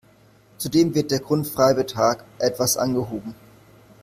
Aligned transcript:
Zudem 0.57 0.95
wird 0.95 1.11
der 1.11 1.19
Grundfreibetrag 1.19 2.23
etwas 2.39 2.75
angehoben. 2.75 3.35